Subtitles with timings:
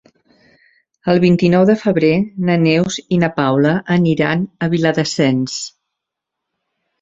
[1.11, 2.09] El vint-i-nou de febrer
[2.47, 5.61] na Neus i na Paula aniran a Viladasens.